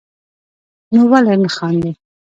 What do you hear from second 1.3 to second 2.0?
نه خاندئ